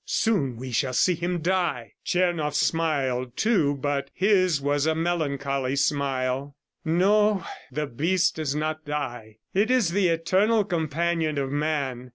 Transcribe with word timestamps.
Soon 0.07 0.57
we 0.57 0.71
shall 0.71 0.93
see 0.95 1.13
him 1.13 1.41
die." 1.43 1.93
Tchernoff 2.03 2.55
smiled, 2.55 3.37
too, 3.37 3.75
but 3.75 4.09
his 4.15 4.59
was 4.59 4.87
a 4.87 4.95
melancholy 4.95 5.75
smile. 5.75 6.55
"No; 6.83 7.43
the 7.71 7.85
beast 7.85 8.37
does 8.37 8.55
not 8.55 8.83
die. 8.83 9.37
It 9.53 9.69
is 9.69 9.89
the 9.89 10.07
eternal 10.07 10.63
companion 10.63 11.37
of 11.37 11.51
man. 11.51 12.09